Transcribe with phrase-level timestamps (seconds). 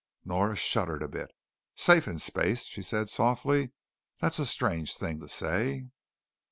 [0.25, 1.29] Nora shuddered a bit.
[1.75, 3.71] "Safe in space," she said softly.
[4.19, 5.89] "That's a strange thing to say."